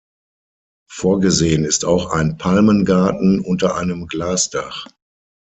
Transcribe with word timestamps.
Vorgesehen 0.89 1.63
ist 1.63 1.85
auch 1.85 2.07
ein 2.09 2.39
Palmengarten 2.39 3.39
unter 3.39 3.75
einem 3.75 4.07
Glasdach. 4.07 4.87